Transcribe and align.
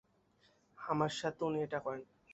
আমার 0.77 1.11
সাথে 1.19 1.41
উনি 1.45 1.59
এটা 1.65 1.79
করেন। 1.79 2.03